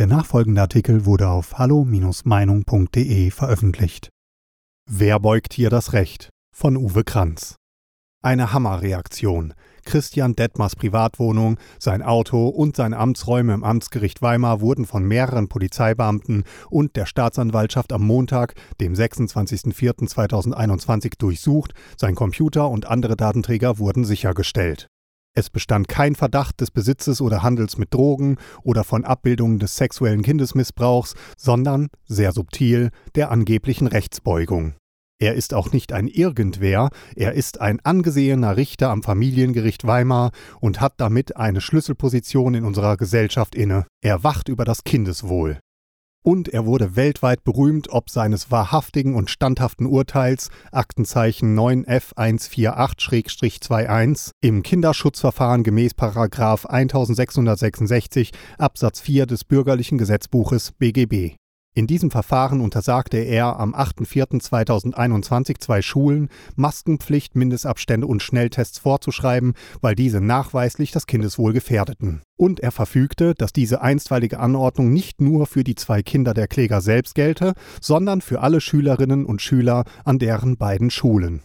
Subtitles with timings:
[0.00, 4.08] Der nachfolgende Artikel wurde auf hallo-meinung.de veröffentlicht.
[4.90, 6.30] Wer beugt hier das Recht?
[6.56, 7.56] von Uwe Kranz.
[8.22, 9.52] Eine Hammerreaktion.
[9.84, 16.44] Christian Detmers Privatwohnung, sein Auto und seine Amtsräume im Amtsgericht Weimar wurden von mehreren Polizeibeamten
[16.70, 24.88] und der Staatsanwaltschaft am Montag, dem 26.04.2021, durchsucht, sein Computer und andere Datenträger wurden sichergestellt.
[25.34, 30.22] Es bestand kein Verdacht des Besitzes oder Handels mit Drogen oder von Abbildungen des sexuellen
[30.22, 34.74] Kindesmissbrauchs, sondern, sehr subtil, der angeblichen Rechtsbeugung.
[35.22, 40.30] Er ist auch nicht ein Irgendwer, er ist ein angesehener Richter am Familiengericht Weimar
[40.60, 43.86] und hat damit eine Schlüsselposition in unserer Gesellschaft inne.
[44.02, 45.60] Er wacht über das Kindeswohl.
[46.22, 55.62] Und er wurde weltweit berühmt ob seines wahrhaftigen und standhaften Urteils Aktenzeichen 9F148-21 im Kinderschutzverfahren
[55.62, 55.94] gemäß
[56.66, 61.36] 1666 Absatz 4 des bürgerlichen Gesetzbuches BGB.
[61.80, 69.94] In diesem Verfahren untersagte er am 8.4.2021 zwei Schulen, Maskenpflicht, Mindestabstände und Schnelltests vorzuschreiben, weil
[69.94, 72.20] diese nachweislich das Kindeswohl gefährdeten.
[72.36, 76.82] Und er verfügte, dass diese einstweilige Anordnung nicht nur für die zwei Kinder der Kläger
[76.82, 81.44] selbst gelte, sondern für alle Schülerinnen und Schüler an deren beiden Schulen.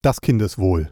[0.00, 0.90] Das Kindeswohl.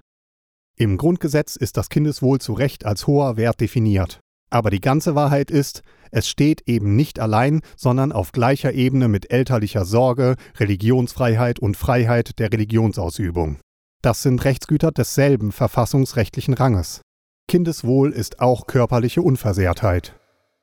[0.76, 4.20] Im Grundgesetz ist das Kindeswohl zu Recht als hoher Wert definiert.
[4.50, 9.32] Aber die ganze Wahrheit ist, es steht eben nicht allein, sondern auf gleicher Ebene mit
[9.32, 13.58] elterlicher Sorge, Religionsfreiheit und Freiheit der Religionsausübung.
[14.02, 17.00] Das sind Rechtsgüter desselben verfassungsrechtlichen Ranges.
[17.48, 20.14] Kindeswohl ist auch körperliche Unversehrtheit.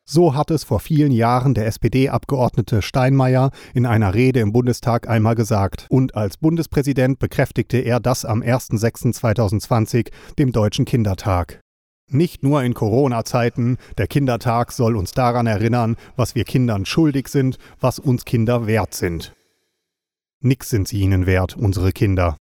[0.05, 5.35] So hat es vor vielen Jahren der SPD-Abgeordnete Steinmeier in einer Rede im Bundestag einmal
[5.35, 11.62] gesagt, und als Bundespräsident bekräftigte er das am 01.06.2020, dem Deutschen Kindertag.
[12.09, 17.57] Nicht nur in Corona-Zeiten, der Kindertag soll uns daran erinnern, was wir Kindern schuldig sind,
[17.79, 19.33] was uns Kinder wert sind.
[20.41, 22.37] Nix sind sie ihnen wert, unsere Kinder.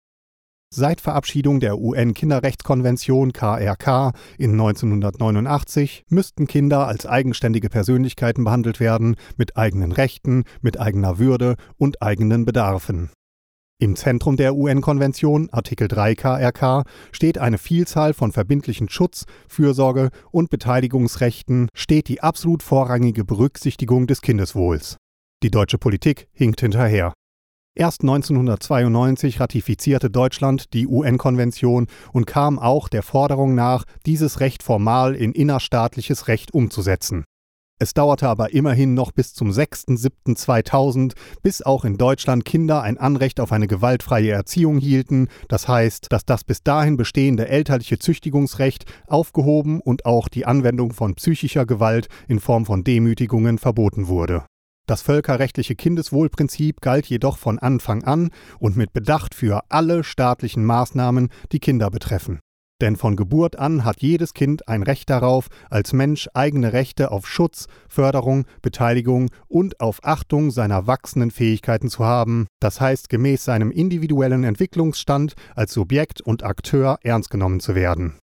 [0.68, 9.56] Seit Verabschiedung der UN-Kinderrechtskonvention KRK in 1989 müssten Kinder als eigenständige Persönlichkeiten behandelt werden, mit
[9.56, 13.10] eigenen Rechten, mit eigener Würde und eigenen Bedarfen.
[13.78, 20.48] Im Zentrum der UN-Konvention, Artikel 3 KRK, steht eine Vielzahl von verbindlichen Schutz-, Fürsorge- und
[20.48, 24.96] Beteiligungsrechten, steht die absolut vorrangige Berücksichtigung des Kindeswohls.
[25.42, 27.12] Die deutsche Politik hinkt hinterher.
[27.74, 35.14] Erst 1992 ratifizierte Deutschland die UN-Konvention und kam auch der Forderung nach, dieses Recht formal
[35.14, 37.26] in innerstaatliches Recht umzusetzen.
[37.78, 43.38] Es dauerte aber immerhin noch bis zum 6.7.2000, bis auch in Deutschland Kinder ein Anrecht
[43.38, 49.82] auf eine gewaltfreie Erziehung hielten, das heißt, dass das bis dahin bestehende elterliche Züchtigungsrecht aufgehoben
[49.82, 54.46] und auch die Anwendung von psychischer Gewalt in Form von Demütigungen verboten wurde.
[54.86, 61.28] Das völkerrechtliche Kindeswohlprinzip galt jedoch von Anfang an und mit Bedacht für alle staatlichen Maßnahmen,
[61.52, 62.38] die Kinder betreffen.
[62.80, 67.26] Denn von Geburt an hat jedes Kind ein Recht darauf, als Mensch eigene Rechte auf
[67.26, 73.70] Schutz, Förderung, Beteiligung und auf Achtung seiner wachsenden Fähigkeiten zu haben, das heißt gemäß seinem
[73.70, 78.18] individuellen Entwicklungsstand als Subjekt und Akteur ernst genommen zu werden.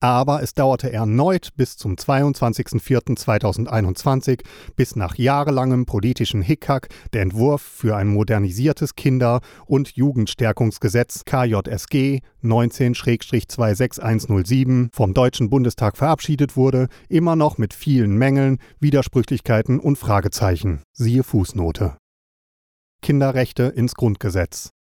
[0.00, 4.42] Aber es dauerte erneut bis zum 22.04.2021,
[4.76, 14.88] bis nach jahrelangem politischen Hickhack der Entwurf für ein modernisiertes Kinder- und Jugendstärkungsgesetz KJSG 19-26107
[14.92, 20.82] vom Deutschen Bundestag verabschiedet wurde, immer noch mit vielen Mängeln, Widersprüchlichkeiten und Fragezeichen.
[20.92, 21.96] Siehe Fußnote.
[23.00, 24.75] Kinderrechte ins Grundgesetz.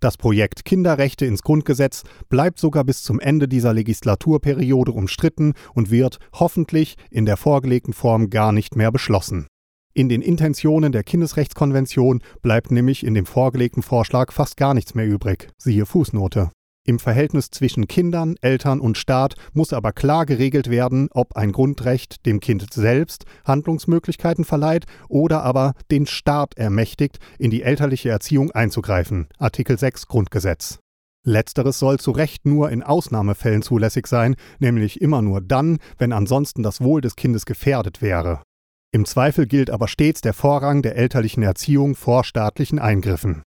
[0.00, 6.18] Das Projekt Kinderrechte ins Grundgesetz bleibt sogar bis zum Ende dieser Legislaturperiode umstritten und wird
[6.32, 9.46] hoffentlich in der vorgelegten Form gar nicht mehr beschlossen.
[9.92, 15.06] In den Intentionen der Kindesrechtskonvention bleibt nämlich in dem vorgelegten Vorschlag fast gar nichts mehr
[15.06, 15.48] übrig.
[15.58, 16.50] Siehe Fußnote.
[16.86, 22.24] Im Verhältnis zwischen Kindern, Eltern und Staat muss aber klar geregelt werden, ob ein Grundrecht
[22.24, 29.28] dem Kind selbst Handlungsmöglichkeiten verleiht oder aber den Staat ermächtigt, in die elterliche Erziehung einzugreifen.
[29.38, 30.78] Artikel 6 Grundgesetz.
[31.22, 36.62] Letzteres soll zu Recht nur in Ausnahmefällen zulässig sein, nämlich immer nur dann, wenn ansonsten
[36.62, 38.42] das Wohl des Kindes gefährdet wäre.
[38.90, 43.42] Im Zweifel gilt aber stets der Vorrang der elterlichen Erziehung vor staatlichen Eingriffen.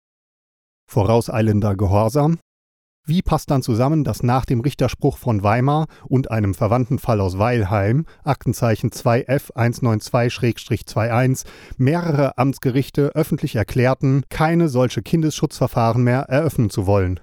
[0.92, 2.38] Vorauseilender Gehorsam
[3.06, 7.38] wie passt dann zusammen, dass nach dem Richterspruch von Weimar und einem verwandten Fall aus
[7.38, 11.46] Weilheim, Aktenzeichen 2F 192-21,
[11.78, 17.20] mehrere Amtsgerichte öffentlich erklärten, keine solche Kindesschutzverfahren mehr eröffnen zu wollen?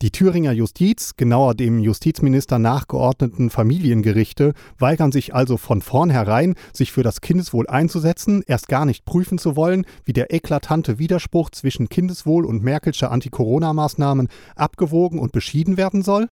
[0.00, 7.02] Die Thüringer Justiz, genauer dem Justizminister nachgeordneten Familiengerichte, weigern sich also von vornherein, sich für
[7.02, 12.46] das Kindeswohl einzusetzen, erst gar nicht prüfen zu wollen, wie der eklatante Widerspruch zwischen Kindeswohl
[12.46, 16.28] und Merkelsche Anti-Corona-Maßnahmen abgewogen und beschieden werden soll?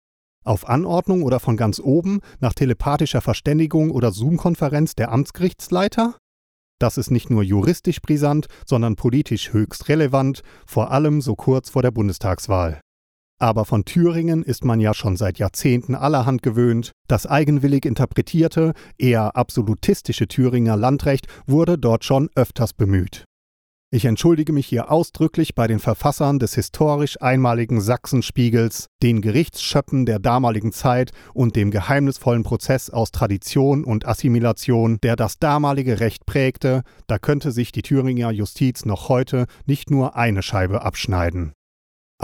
[0.45, 6.19] Auf Anordnung oder von ganz oben, nach telepathischer Verständigung oder Zoom-Konferenz der Amtsgerichtsleiter?
[6.79, 11.81] Das ist nicht nur juristisch brisant, sondern politisch höchst relevant, vor allem so kurz vor
[11.81, 12.84] der Bundestagswahl.
[13.45, 16.93] Aber von Thüringen ist man ja schon seit Jahrzehnten allerhand gewöhnt.
[17.09, 23.27] Das eigenwillig interpretierte, eher absolutistische Thüringer Landrecht wurde dort schon öfters bemüht.
[23.93, 30.21] Ich entschuldige mich hier ausdrücklich bei den Verfassern des historisch einmaligen Sachsenspiegels, den Gerichtsschöppen der
[30.21, 36.83] damaligen Zeit und dem geheimnisvollen Prozess aus Tradition und Assimilation, der das damalige Recht prägte,
[37.09, 41.53] da könnte sich die Thüringer Justiz noch heute nicht nur eine Scheibe abschneiden.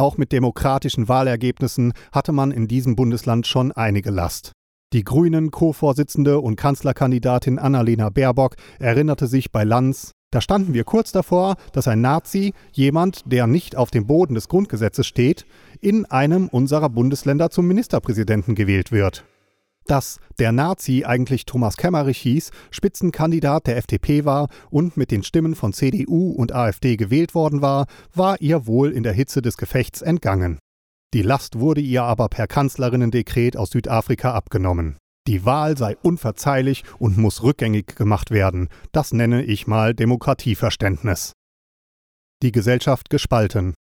[0.01, 4.53] Auch mit demokratischen Wahlergebnissen hatte man in diesem Bundesland schon einige Last.
[4.95, 11.13] Die Grünen Co-Vorsitzende und Kanzlerkandidatin Annalena Baerbock erinnerte sich bei Lanz, da standen wir kurz
[11.13, 15.45] davor, dass ein Nazi, jemand, der nicht auf dem Boden des Grundgesetzes steht,
[15.83, 19.27] in einem unserer Bundesländer zum Ministerpräsidenten gewählt wird.
[19.91, 25.57] Dass der Nazi eigentlich Thomas Kemmerich hieß, Spitzenkandidat der FDP war und mit den Stimmen
[25.57, 30.01] von CDU und AfD gewählt worden war, war ihr wohl in der Hitze des Gefechts
[30.01, 30.61] entgangen.
[31.13, 34.97] Die Last wurde ihr aber per Kanzlerinnendekret aus Südafrika abgenommen.
[35.27, 38.69] Die Wahl sei unverzeihlich und muss rückgängig gemacht werden.
[38.93, 41.33] Das nenne ich mal Demokratieverständnis.
[42.45, 43.75] Die Gesellschaft gespalten.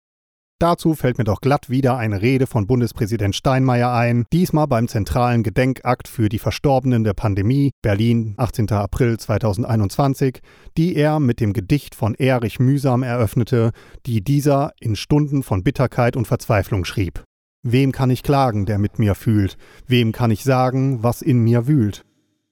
[0.59, 5.41] Dazu fällt mir doch glatt wieder eine Rede von Bundespräsident Steinmeier ein, diesmal beim zentralen
[5.41, 8.69] Gedenkakt für die Verstorbenen der Pandemie, Berlin, 18.
[8.71, 10.41] April 2021,
[10.75, 13.71] die er mit dem Gedicht von Erich Mühsam eröffnete,
[14.05, 17.23] die dieser in Stunden von Bitterkeit und Verzweiflung schrieb.
[17.63, 19.55] Wem kann ich klagen, der mit mir fühlt?
[19.87, 22.03] Wem kann ich sagen, was in mir wühlt?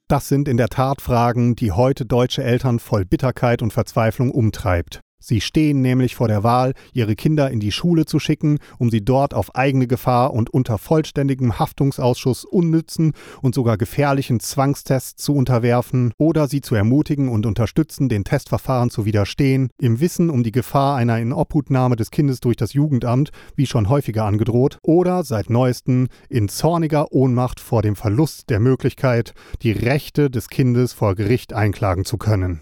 [0.08, 5.02] Das sind in der Tat Fragen, die heute deutsche Eltern voll Bitterkeit und Verzweiflung umtreibt.
[5.20, 9.04] Sie stehen nämlich vor der Wahl, ihre Kinder in die Schule zu schicken, um sie
[9.04, 16.14] dort auf eigene Gefahr und unter vollständigem Haftungsausschuss unnützen und sogar gefährlichen Zwangstests zu unterwerfen
[16.18, 20.96] oder sie zu ermutigen und unterstützen, den Testverfahren zu widerstehen, im Wissen um die Gefahr
[20.96, 26.48] einer Inobhutnahme des Kindes durch das Jugendamt, wie schon häufiger angedroht, oder seit neuestem in
[26.48, 32.18] zorniger Ohnmacht vor dem Verlust der Möglichkeit, die Rechte des Kindes vor Gericht einklagen zu
[32.18, 32.62] können.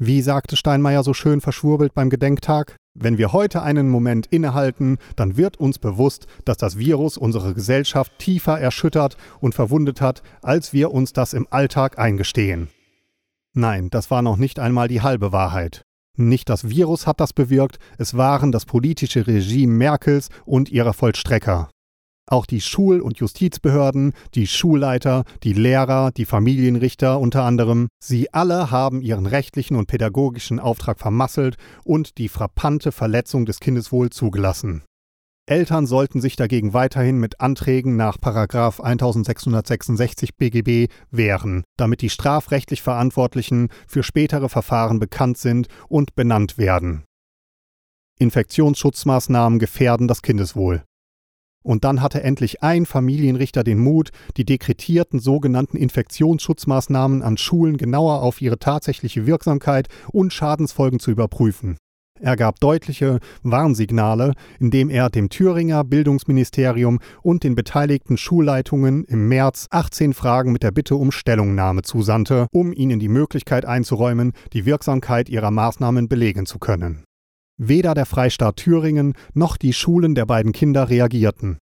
[0.00, 2.76] Wie sagte Steinmeier so schön verschwurbelt beim Gedenktag?
[2.94, 8.12] Wenn wir heute einen Moment innehalten, dann wird uns bewusst, dass das Virus unsere Gesellschaft
[8.18, 12.68] tiefer erschüttert und verwundet hat, als wir uns das im Alltag eingestehen.
[13.54, 15.82] Nein, das war noch nicht einmal die halbe Wahrheit.
[16.16, 21.70] Nicht das Virus hat das bewirkt, es waren das politische Regime Merkels und ihrer Vollstrecker.
[22.30, 28.70] Auch die Schul- und Justizbehörden, die Schulleiter, die Lehrer, die Familienrichter unter anderem, sie alle
[28.70, 34.82] haben ihren rechtlichen und pädagogischen Auftrag vermasselt und die frappante Verletzung des Kindeswohl zugelassen.
[35.46, 43.68] Eltern sollten sich dagegen weiterhin mit Anträgen nach 1666 BGB wehren, damit die strafrechtlich Verantwortlichen
[43.86, 47.04] für spätere Verfahren bekannt sind und benannt werden.
[48.18, 50.82] Infektionsschutzmaßnahmen gefährden das Kindeswohl.
[51.64, 58.22] Und dann hatte endlich ein Familienrichter den Mut, die dekretierten sogenannten Infektionsschutzmaßnahmen an Schulen genauer
[58.22, 61.76] auf ihre tatsächliche Wirksamkeit und Schadensfolgen zu überprüfen.
[62.20, 69.68] Er gab deutliche Warnsignale, indem er dem Thüringer Bildungsministerium und den beteiligten Schulleitungen im März
[69.70, 75.28] 18 Fragen mit der Bitte um Stellungnahme zusandte, um ihnen die Möglichkeit einzuräumen, die Wirksamkeit
[75.28, 77.04] ihrer Maßnahmen belegen zu können.
[77.60, 81.58] Weder der Freistaat Thüringen noch die Schulen der beiden Kinder reagierten.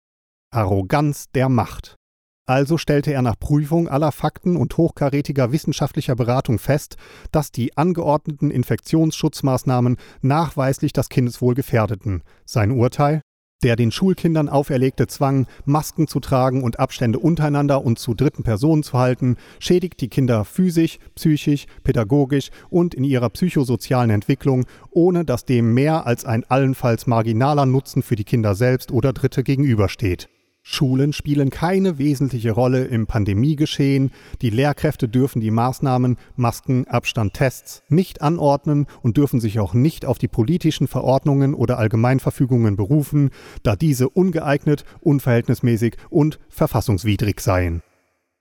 [0.52, 1.94] Arroganz der Macht.
[2.46, 6.96] Also stellte er nach Prüfung aller Fakten und hochkarätiger wissenschaftlicher Beratung fest,
[7.30, 12.22] dass die angeordneten Infektionsschutzmaßnahmen nachweislich das Kindeswohl gefährdeten.
[12.44, 13.22] Sein Urteil?
[13.64, 18.82] Der den Schulkindern auferlegte Zwang, Masken zu tragen und Abstände untereinander und zu dritten Personen
[18.82, 25.46] zu halten, schädigt die Kinder physisch, psychisch, pädagogisch und in ihrer psychosozialen Entwicklung, ohne dass
[25.46, 30.28] dem mehr als ein allenfalls marginaler Nutzen für die Kinder selbst oder Dritte gegenübersteht.
[30.66, 34.10] Schulen spielen keine wesentliche Rolle im Pandemiegeschehen.
[34.40, 40.06] Die Lehrkräfte dürfen die Maßnahmen Masken, Abstand, Tests nicht anordnen und dürfen sich auch nicht
[40.06, 43.28] auf die politischen Verordnungen oder Allgemeinverfügungen berufen,
[43.62, 47.82] da diese ungeeignet, unverhältnismäßig und verfassungswidrig seien.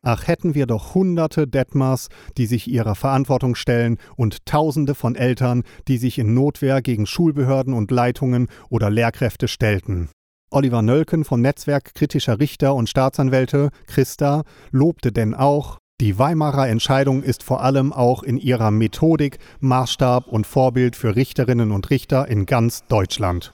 [0.02, 5.64] Ach, hätten wir doch hunderte Detmers, die sich ihrer Verantwortung stellen und tausende von Eltern,
[5.90, 10.10] die sich in Notwehr gegen Schulbehörden und Leitungen oder Lehrkräfte stellten.
[10.54, 17.24] Oliver Nölken vom Netzwerk kritischer Richter und Staatsanwälte, Christa, lobte denn auch, die Weimarer Entscheidung
[17.24, 22.46] ist vor allem auch in ihrer Methodik Maßstab und Vorbild für Richterinnen und Richter in
[22.46, 23.54] ganz Deutschland.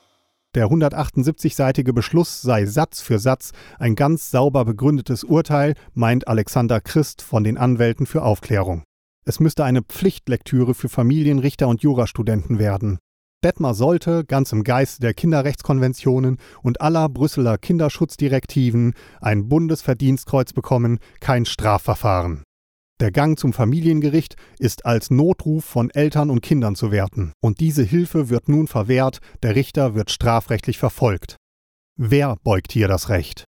[0.55, 7.21] Der 178-seitige Beschluss sei Satz für Satz ein ganz sauber begründetes Urteil, meint Alexander Christ
[7.21, 8.83] von den Anwälten für Aufklärung.
[9.25, 12.97] Es müsste eine Pflichtlektüre für Familienrichter und Jurastudenten werden.
[13.43, 21.45] Detmar sollte, ganz im Geiste der Kinderrechtskonventionen und aller Brüsseler Kinderschutzdirektiven, ein Bundesverdienstkreuz bekommen, kein
[21.45, 22.43] Strafverfahren.
[22.99, 27.83] Der Gang zum Familiengericht ist als Notruf von Eltern und Kindern zu werten, und diese
[27.83, 31.37] Hilfe wird nun verwehrt, der Richter wird strafrechtlich verfolgt.
[31.95, 33.45] Wer beugt hier das Recht?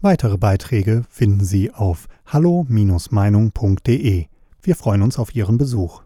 [0.00, 4.26] Weitere Beiträge finden Sie auf hallo-meinung.de.
[4.62, 6.05] Wir freuen uns auf Ihren Besuch.